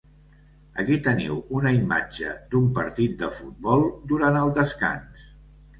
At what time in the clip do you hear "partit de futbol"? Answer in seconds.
2.81-3.87